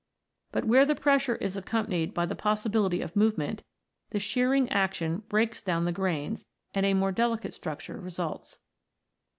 But 0.51 0.65
where 0.65 0.83
the 0.83 0.95
pressure 0.95 1.35
is 1.35 1.55
accompanied 1.55 2.11
by 2.11 2.25
the 2.25 2.35
possibility 2.35 3.01
of 3.01 3.15
movement, 3.15 3.61
the 4.09 4.17
shearing 4.19 4.67
action 4.71 5.19
breaks 5.29 5.61
down 5.61 5.85
the 5.85 5.91
grains, 5.91 6.47
and 6.73 6.87
a 6.87 6.95
more 6.95 7.11
delicate 7.11 7.53
structure 7.53 8.01
results. 8.01 8.57